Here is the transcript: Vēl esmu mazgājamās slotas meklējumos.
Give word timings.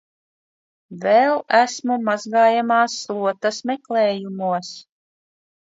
Vēl 1.03 1.43
esmu 1.59 1.99
mazgājamās 2.09 2.97
slotas 3.05 3.63
meklējumos. 3.73 4.75